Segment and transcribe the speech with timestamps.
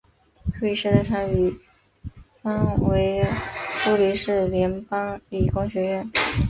[0.59, 1.55] 瑞士的参与
[2.41, 3.23] 方为
[3.75, 6.11] 苏黎世联邦理工学院。